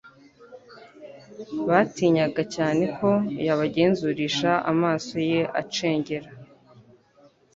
batinyaga 1.69 2.41
cyane 2.55 2.83
ko 2.97 3.09
yabagenzurisha 3.47 4.51
amaso 4.71 5.15
ye 5.29 5.41
acengera. 5.61 6.29